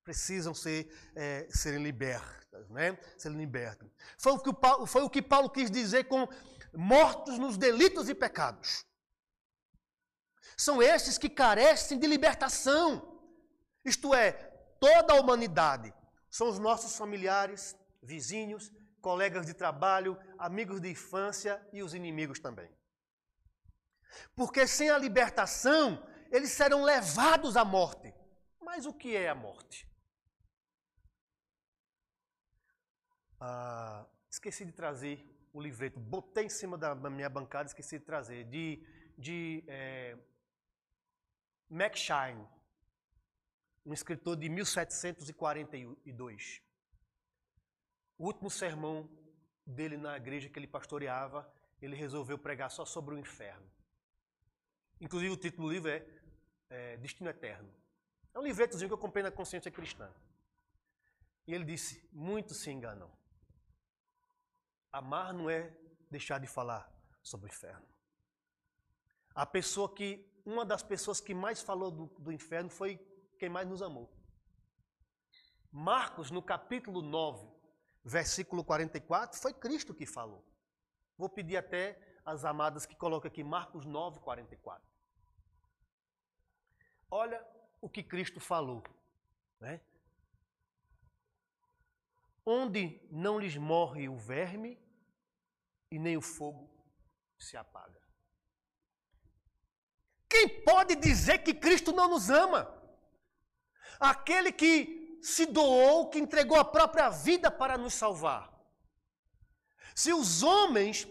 [0.04, 2.96] Precisam ser, é, serem libertas, né?
[3.18, 3.90] Serem libertas.
[4.16, 6.28] Foi o, que Paulo, foi o que Paulo quis dizer com
[6.72, 8.84] mortos nos delitos e pecados.
[10.56, 13.20] São esses que carecem de libertação.
[13.84, 14.32] Isto é,
[14.80, 15.92] toda a humanidade.
[16.36, 18.70] São os nossos familiares, vizinhos,
[19.00, 22.70] colegas de trabalho, amigos de infância e os inimigos também.
[24.34, 28.14] Porque sem a libertação, eles serão levados à morte.
[28.60, 29.88] Mas o que é a morte?
[33.40, 35.16] Ah, esqueci de trazer
[35.54, 40.18] o livreto, botei em cima da, minha bancada, esqueci de trazer, de, de é,
[41.70, 42.46] Mac Shine,
[43.86, 46.60] um escritor de 1742.
[48.18, 49.08] O último sermão
[49.64, 51.48] dele na igreja que ele pastoreava,
[51.80, 53.70] ele resolveu pregar só sobre o inferno.
[55.00, 56.04] Inclusive o título do livro é,
[56.68, 57.72] é Destino Eterno.
[58.34, 60.12] É um livretozinho que eu comprei na consciência cristã.
[61.46, 63.10] E ele disse: Muitos se enganam.
[64.90, 65.72] Amar não é
[66.10, 66.90] deixar de falar
[67.22, 67.86] sobre o inferno.
[69.34, 72.98] A pessoa que, uma das pessoas que mais falou do, do inferno foi
[73.36, 74.10] quem mais nos amou.
[75.70, 77.46] Marcos, no capítulo 9,
[78.04, 80.44] versículo 44, foi Cristo que falou.
[81.18, 84.86] Vou pedir até as amadas que colocam aqui Marcos 9, 44.
[87.10, 87.46] Olha
[87.80, 88.82] o que Cristo falou.
[89.60, 89.80] Né?
[92.44, 94.78] Onde não lhes morre o verme
[95.90, 96.70] e nem o fogo
[97.38, 98.00] se apaga.
[100.28, 102.75] Quem pode dizer que Cristo não nos ama?
[103.98, 108.52] Aquele que se doou, que entregou a própria vida para nos salvar.
[109.94, 111.08] Se os homens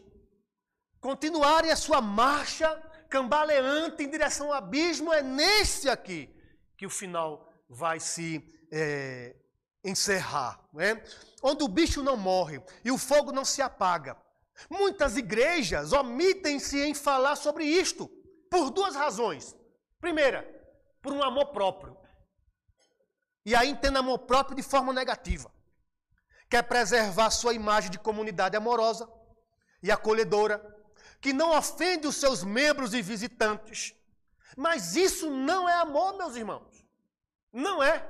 [0.99, 2.75] continuarem a sua marcha
[3.09, 6.33] cambaleante em direção ao abismo, é nesse aqui
[6.77, 9.35] que o final vai se é,
[9.83, 10.59] encerrar.
[10.73, 11.01] Né?
[11.41, 14.17] Onde o bicho não morre e o fogo não se apaga.
[14.69, 18.07] Muitas igrejas omitem-se em falar sobre isto,
[18.49, 19.55] por duas razões.
[19.99, 20.47] Primeira,
[21.01, 21.97] por um amor próprio.
[23.45, 25.51] E aí entenda amor próprio de forma negativa.
[26.49, 29.07] Quer preservar sua imagem de comunidade amorosa
[29.83, 30.75] e acolhedora,
[31.21, 33.93] que não ofende os seus membros e visitantes.
[34.57, 36.85] Mas isso não é amor, meus irmãos.
[37.53, 38.05] Não é.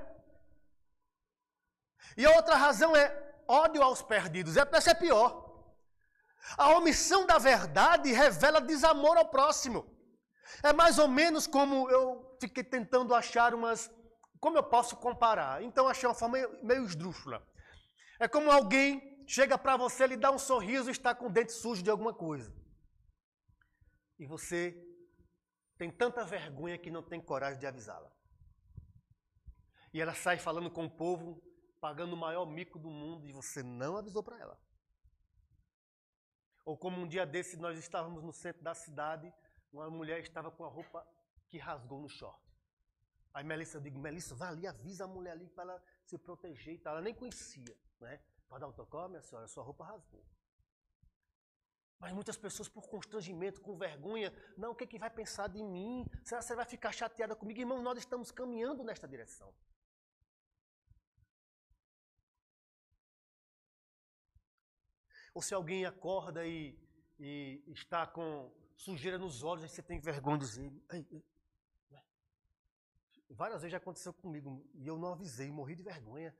[2.15, 3.05] E a outra razão é
[3.47, 4.55] ódio aos perdidos.
[4.55, 5.43] É, essa é pior.
[6.57, 9.85] A omissão da verdade revela desamor ao próximo.
[10.63, 13.89] É mais ou menos como eu fiquei tentando achar umas
[14.45, 15.63] como eu posso comparar?
[15.63, 17.43] Então achei uma forma meio esdrúxula.
[18.19, 21.51] É como alguém chega para você, lhe dá um sorriso e está com o dente
[21.51, 22.55] sujo de alguma coisa.
[24.19, 24.59] E você
[25.79, 28.11] tem tanta vergonha que não tem coragem de avisá-la.
[29.91, 31.41] E ela sai falando com o povo,
[31.81, 34.61] pagando o maior mico do mundo, e você não avisou para ela.
[36.63, 39.33] Ou como um dia desse nós estávamos no centro da cidade,
[39.73, 41.03] uma mulher estava com a roupa
[41.49, 42.44] que rasgou no short.
[43.35, 46.75] Aí Melissa, eu digo, Melissa, vai ali, avisa a mulher ali para ela se proteger
[46.75, 46.93] e tal.
[46.93, 48.21] Ela nem conhecia, né?
[48.47, 50.25] Para dar tocó, minha senhora, sua roupa rasgou.
[51.99, 55.61] Mas muitas pessoas, por constrangimento, com vergonha, não, o que, é que vai pensar de
[55.61, 56.05] mim?
[56.23, 57.59] Será que você vai ficar chateada comigo?
[57.59, 59.53] Irmão, nós estamos caminhando nesta direção.
[65.33, 66.79] Ou se alguém acorda e,
[67.19, 70.71] e está com sujeira nos olhos, aí você tem vergonha de dizer,
[73.29, 76.35] Várias vezes já aconteceu comigo e eu não avisei, morri de vergonha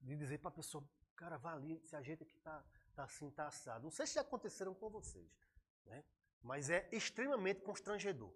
[0.00, 0.84] de dizer para a pessoa,
[1.14, 3.84] cara, vá ali, se ajeita que tá, tá assim, tá assado.
[3.84, 5.30] Não sei se já aconteceram com vocês,
[5.84, 6.04] né?
[6.42, 8.34] mas é extremamente constrangedor.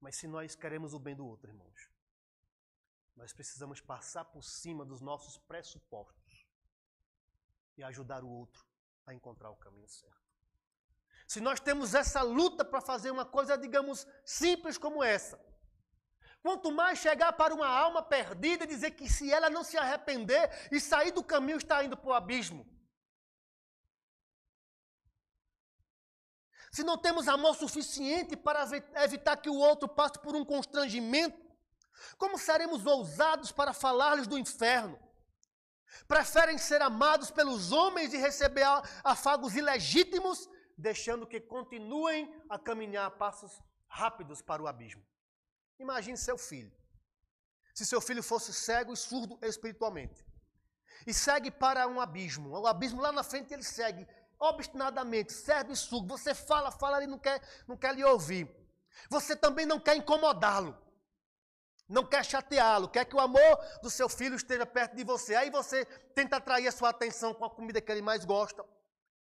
[0.00, 1.90] Mas se nós queremos o bem do outro, irmãos,
[3.16, 6.46] nós precisamos passar por cima dos nossos pressupostos
[7.76, 8.64] e ajudar o outro
[9.06, 10.25] a encontrar o caminho certo.
[11.26, 15.38] Se nós temos essa luta para fazer uma coisa, digamos, simples como essa.
[16.40, 20.68] Quanto mais chegar para uma alma perdida e dizer que se ela não se arrepender
[20.70, 22.64] e sair do caminho, está indo para o abismo.
[26.70, 28.68] Se não temos amor suficiente para
[29.02, 31.44] evitar que o outro passe por um constrangimento,
[32.16, 35.00] como seremos ousados para falar-lhes do inferno?
[36.06, 38.66] Preferem ser amados pelos homens e receber
[39.02, 45.02] afagos ilegítimos deixando que continuem a caminhar passos rápidos para o abismo.
[45.78, 46.72] Imagine seu filho.
[47.74, 50.24] se seu filho fosse cego e surdo espiritualmente.
[51.06, 52.48] E segue para um abismo.
[52.50, 54.06] O abismo lá na frente ele segue
[54.38, 56.16] obstinadamente, serve e surdo.
[56.16, 58.50] Você fala, fala, ele não quer, não quer lhe ouvir.
[59.10, 60.76] Você também não quer incomodá-lo.
[61.88, 65.36] Não quer chateá-lo, quer que o amor do seu filho esteja perto de você.
[65.36, 68.64] Aí você tenta atrair a sua atenção com a comida que ele mais gosta.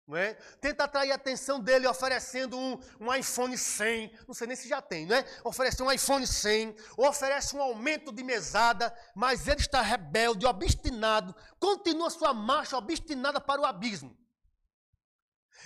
[0.08, 0.32] Não é?
[0.58, 4.80] Tenta atrair a atenção dele oferecendo um, um iPhone 100, não sei nem se já
[4.80, 5.22] tem, é?
[5.44, 11.36] Oferece um iPhone 100, ou oferece um aumento de mesada, mas ele está rebelde, obstinado,
[11.60, 14.16] continua sua marcha obstinada para o abismo.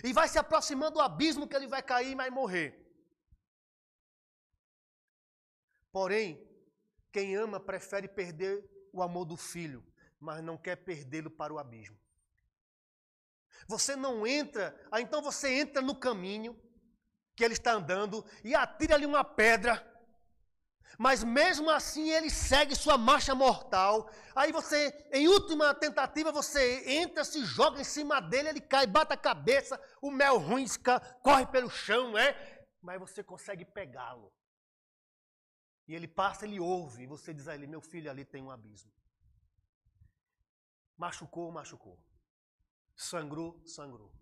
[0.03, 2.76] E vai se aproximando do abismo que ele vai cair e vai morrer.
[5.93, 6.45] Porém,
[7.12, 9.86] quem ama prefere perder o amor do filho,
[10.18, 11.97] mas não quer perdê-lo para o abismo.
[13.67, 16.59] Você não entra, ah, então você entra no caminho
[17.35, 19.89] que ele está andando e atira-lhe uma pedra.
[20.99, 24.11] Mas mesmo assim ele segue sua marcha mortal.
[24.37, 29.13] Aí você, em última tentativa, você entra, se joga em cima dele, ele cai, bate
[29.13, 30.67] a cabeça, o mel ruim
[31.23, 32.67] corre pelo chão, é?
[32.81, 34.33] Mas você consegue pegá-lo.
[35.89, 38.51] E ele passa, ele ouve, e você diz a ele: Meu filho, ali tem um
[38.51, 38.93] abismo.
[40.97, 41.99] Machucou, machucou.
[43.03, 44.13] Sangrou, sangrou.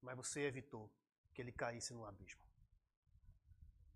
[0.00, 0.88] Mas você evitou
[1.34, 2.40] que ele caísse no abismo.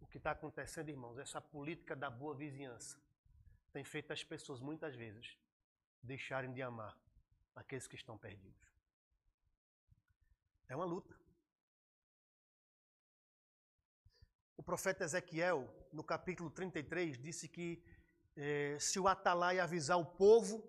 [0.01, 3.01] O que está acontecendo, irmãos, essa política da boa vizinhança
[3.73, 5.39] tem feito as pessoas muitas vezes
[6.03, 6.99] deixarem de amar
[7.55, 8.69] aqueles que estão perdidos.
[10.69, 11.17] É uma luta.
[14.57, 17.81] O profeta Ezequiel, no capítulo 33, disse que
[18.37, 20.69] eh, se o atalaia avisar o povo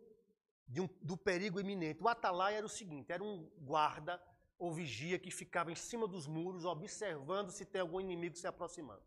[0.79, 2.01] um, do perigo iminente.
[2.01, 4.21] O atalaia era o seguinte: era um guarda
[4.57, 9.03] ou vigia que ficava em cima dos muros, observando se tem algum inimigo se aproximando.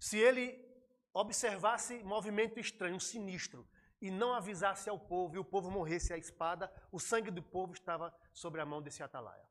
[0.00, 0.66] Se ele
[1.12, 3.68] observasse movimento estranho, sinistro,
[4.00, 7.74] e não avisasse ao povo, e o povo morresse à espada, o sangue do povo
[7.74, 9.46] estava sobre a mão desse atalaia.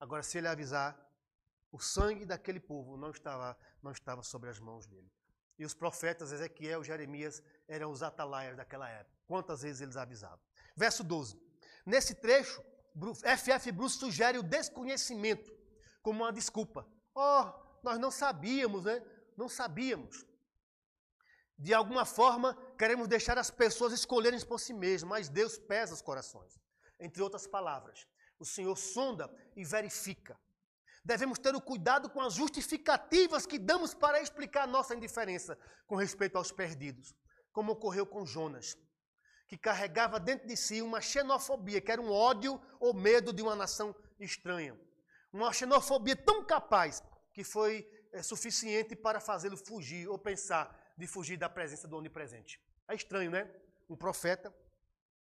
[0.00, 0.98] Agora, se ele avisar,
[1.70, 5.10] o sangue daquele povo não estava, não estava sobre as mãos dele.
[5.58, 9.16] E os profetas Ezequiel, Jeremias eram os atalaias daquela época.
[9.26, 10.40] Quantas vezes eles avisavam?
[10.76, 11.40] Verso 12.
[11.84, 12.62] Nesse trecho,
[13.22, 13.72] F.F.
[13.72, 15.50] Bruce sugere o desconhecimento
[16.02, 16.86] como uma desculpa.
[17.14, 17.52] Oh,
[17.82, 19.02] nós não sabíamos, né?
[19.36, 20.24] Não sabíamos.
[21.58, 26.02] De alguma forma, queremos deixar as pessoas escolherem por si mesmas, mas Deus pesa os
[26.02, 26.60] corações.
[27.00, 28.06] Entre outras palavras,
[28.38, 30.38] o Senhor sonda e verifica.
[31.06, 36.36] Devemos ter o cuidado com as justificativas que damos para explicar nossa indiferença com respeito
[36.36, 37.14] aos perdidos,
[37.52, 38.76] como ocorreu com Jonas
[39.48, 43.54] que carregava dentro de si uma xenofobia, que era um ódio ou medo de uma
[43.54, 44.78] nação estranha.
[45.32, 47.02] Uma xenofobia tão capaz
[47.32, 52.60] que foi é, suficiente para fazê-lo fugir ou pensar de fugir da presença do onipresente.
[52.88, 53.48] É estranho, né?
[53.88, 54.52] Um profeta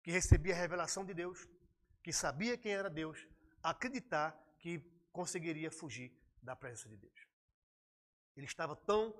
[0.03, 1.47] que recebia a revelação de Deus,
[2.03, 3.25] que sabia quem era Deus,
[3.63, 7.27] acreditar que conseguiria fugir da presença de Deus.
[8.35, 9.13] Ele estava tão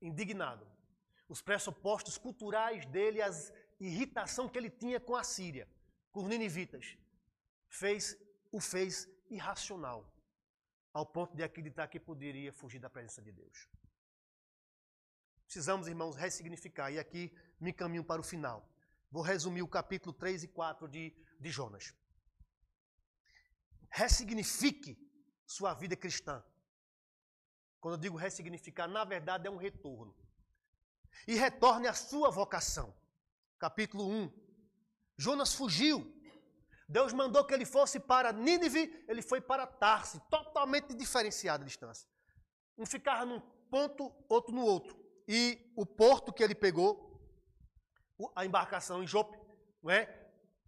[0.00, 0.66] indignado.
[1.28, 5.68] Os pressupostos culturais dele, as irritação que ele tinha com a Síria,
[6.12, 6.96] com os ninivitas,
[7.68, 8.16] fez,
[8.52, 10.12] o fez irracional,
[10.92, 13.68] ao ponto de acreditar que poderia fugir da presença de Deus.
[15.44, 18.68] Precisamos, irmãos, ressignificar, e aqui me caminho para o final.
[19.10, 21.94] Vou resumir o capítulo 3 e 4 de, de Jonas.
[23.88, 25.09] Ressignifique
[25.50, 26.42] sua vida cristã.
[27.80, 30.14] Quando eu digo ressignificar, na verdade é um retorno.
[31.26, 32.94] E retorne à sua vocação
[33.58, 34.32] capítulo 1.
[35.18, 35.98] Jonas fugiu.
[36.88, 42.08] Deus mandou que ele fosse para Nínive, ele foi para Tarse, totalmente diferenciada a distância.
[42.76, 43.40] Um ficava num
[43.70, 44.98] ponto, outro no outro.
[45.28, 47.20] E o porto que ele pegou,
[48.34, 49.38] a embarcação em Jope,
[49.82, 50.16] não é?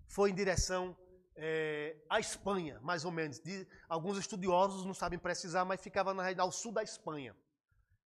[0.07, 0.97] foi em direção
[1.37, 3.39] é, à Espanha, mais ou menos.
[3.39, 7.37] De, alguns estudiosos não sabem precisar, mas ficava na realidade ao sul da Espanha.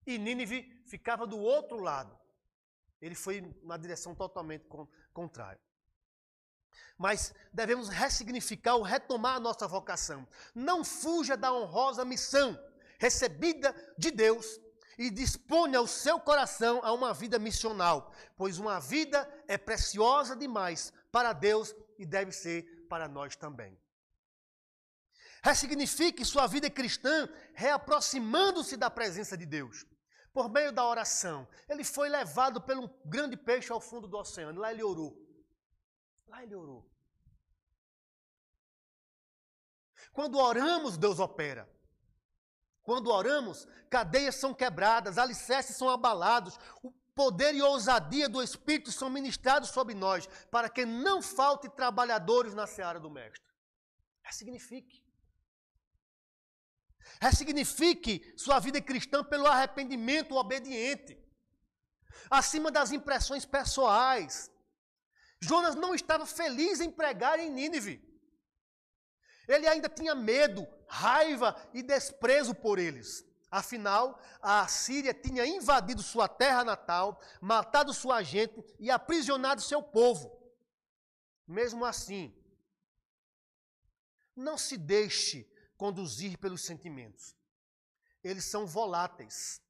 [0.07, 2.17] E Nínive ficava do outro lado.
[3.01, 4.67] Ele foi na direção totalmente
[5.13, 5.61] contrária.
[6.97, 10.27] Mas devemos ressignificar ou retomar a nossa vocação.
[10.55, 12.59] Não fuja da honrosa missão
[12.99, 14.59] recebida de Deus
[14.99, 20.93] e disponha o seu coração a uma vida missional, pois uma vida é preciosa demais
[21.13, 23.79] para Deus e deve ser para nós também.
[25.43, 29.85] Ressignifique sua vida cristã reaproximando-se da presença de Deus
[30.33, 31.49] por meio da oração.
[31.69, 34.61] Ele foi levado pelo grande peixe ao fundo do oceano.
[34.61, 35.17] Lá ele orou.
[36.27, 36.87] Lá ele orou.
[40.13, 41.67] Quando oramos, Deus opera.
[42.83, 46.59] Quando oramos, cadeias são quebradas, alicerces são abalados,
[47.17, 52.67] poder e ousadia do Espírito são ministrados sobre nós, para que não falte trabalhadores na
[52.67, 53.51] seara do Mestre.
[54.23, 55.03] Ressignifique.
[57.21, 61.19] Ressignifique sua vida cristã pelo arrependimento obediente,
[62.31, 64.51] acima das impressões pessoais.
[65.41, 68.05] Jonas não estava feliz em pregar em Nínive.
[69.49, 73.26] Ele ainda tinha medo, raiva e desprezo por eles.
[73.51, 80.37] Afinal, a Síria tinha invadido sua terra natal, matado sua gente e aprisionado seu povo.
[81.47, 82.35] Mesmo assim,
[84.35, 87.37] não se deixe conduzir pelos sentimentos.
[88.23, 89.63] Eles são voláteis.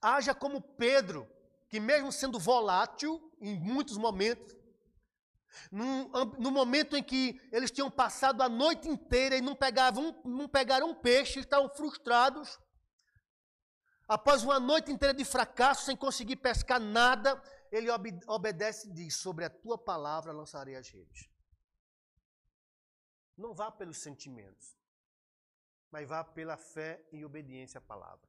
[0.00, 1.28] Haja como Pedro,
[1.68, 4.56] que mesmo sendo volátil em muitos momentos,
[5.70, 6.08] no,
[6.38, 10.90] no, momento em que eles tinham passado a noite inteira e não pegavam, não pegaram
[10.90, 12.58] um peixe, estavam frustrados.
[14.08, 17.40] Após uma noite inteira de fracasso, sem conseguir pescar nada,
[17.70, 21.28] ele ob obedece e diz: Sobre a tua palavra lançarei as redes.
[23.36, 24.76] Não vá pelos sentimentos,
[25.90, 28.26] mas vá pela fé e obediência à palavra.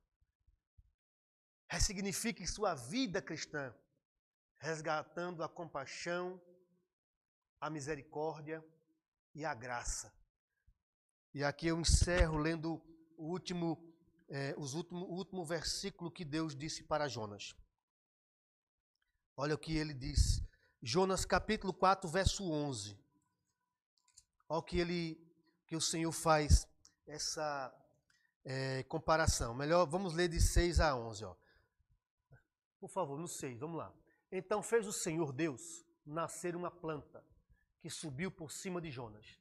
[1.67, 3.73] Ressignifique sua vida cristã,
[4.59, 6.41] resgatando a compaixão
[7.59, 8.63] a misericórdia
[9.35, 10.13] e a graça.
[11.33, 12.81] E aqui eu encerro lendo
[13.17, 13.88] o último,
[14.29, 17.55] é, os último, o último versículo que Deus disse para Jonas.
[19.35, 20.43] Olha o que ele diz.
[20.81, 22.97] Jonas capítulo 4, verso 11.
[24.47, 25.19] Olha o que, ele,
[25.67, 26.67] que o Senhor faz
[27.07, 27.73] essa
[28.45, 29.53] é, comparação.
[29.53, 31.25] Melhor, vamos ler de 6 a 11.
[31.25, 31.35] Ó.
[32.79, 33.93] Por favor, no 6, vamos lá.
[34.31, 37.23] Então fez o Senhor Deus nascer uma planta
[37.81, 39.39] que subiu por cima de Jonas,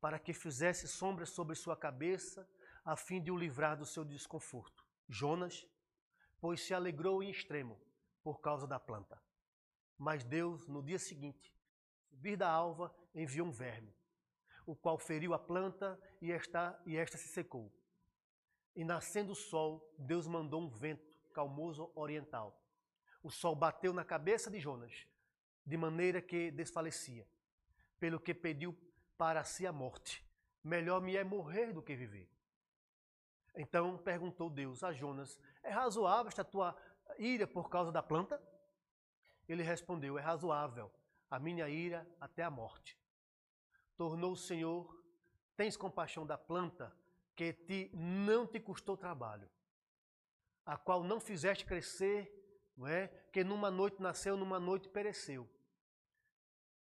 [0.00, 2.48] para que fizesse sombra sobre sua cabeça,
[2.84, 4.84] a fim de o livrar do seu desconforto.
[5.08, 5.66] Jonas,
[6.40, 7.80] pois se alegrou em extremo
[8.22, 9.22] por causa da planta.
[9.98, 11.54] Mas Deus, no dia seguinte,
[12.22, 13.94] subir da alva, enviou um verme,
[14.64, 17.72] o qual feriu a planta e esta, e esta se secou.
[18.74, 22.60] E nascendo o sol, Deus mandou um vento calmoso oriental.
[23.22, 25.06] O sol bateu na cabeça de Jonas,
[25.64, 27.26] de maneira que desfalecia
[27.98, 28.76] pelo que pediu
[29.16, 30.24] para si a morte.
[30.64, 32.28] Melhor me é morrer do que viver.
[33.54, 36.76] Então perguntou Deus a Jonas: É razoável esta tua
[37.18, 38.40] ira por causa da planta?
[39.48, 40.90] Ele respondeu: É razoável
[41.30, 42.98] a minha ira até a morte.
[43.96, 45.02] Tornou o Senhor:
[45.56, 46.94] Tens compaixão da planta
[47.34, 49.48] que te não te custou trabalho,
[50.64, 52.30] a qual não fizeste crescer,
[52.76, 53.08] não é?
[53.32, 55.48] Que numa noite nasceu, numa noite pereceu.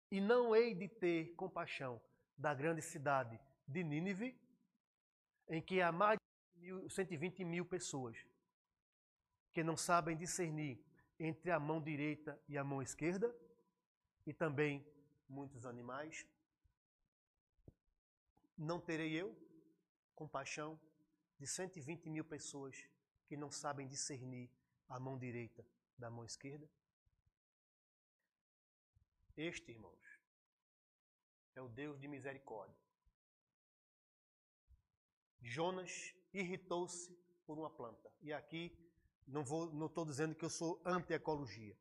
[0.09, 2.01] E não hei de ter compaixão
[2.37, 4.39] da grande cidade de Nínive,
[5.49, 6.16] em que há mais
[6.59, 8.17] de 120 mil pessoas
[9.53, 10.79] que não sabem discernir
[11.19, 13.35] entre a mão direita e a mão esquerda,
[14.25, 14.85] e também
[15.27, 16.27] muitos animais.
[18.57, 19.35] Não terei eu
[20.15, 20.79] compaixão
[21.39, 22.75] de 120 mil pessoas
[23.27, 24.49] que não sabem discernir
[24.87, 25.65] a mão direita
[25.97, 26.69] da mão esquerda?
[29.35, 30.19] Este, irmãos,
[31.55, 32.75] é o Deus de misericórdia.
[35.41, 37.11] Jonas irritou-se
[37.45, 38.11] por uma planta.
[38.21, 38.77] E aqui
[39.25, 41.77] não não estou dizendo que eu sou anti-ecologia,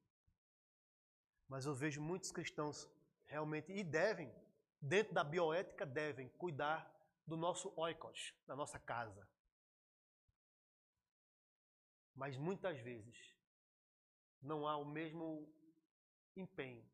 [1.48, 2.88] mas eu vejo muitos cristãos
[3.26, 4.32] realmente e devem,
[4.80, 6.92] dentro da bioética, devem cuidar
[7.26, 9.28] do nosso oikos, da nossa casa.
[12.14, 13.34] Mas muitas vezes
[14.40, 15.48] não há o mesmo
[16.34, 16.84] empenho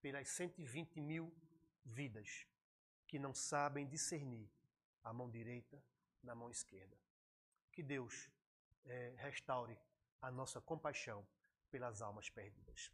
[0.00, 1.32] pelas 120 mil
[1.84, 2.46] vidas
[3.06, 4.48] que não sabem discernir
[5.02, 5.82] a mão direita
[6.26, 6.96] da mão esquerda.
[7.72, 8.28] Que Deus
[8.84, 9.78] é, restaure
[10.20, 11.26] a nossa compaixão
[11.70, 12.90] pelas almas perdidas.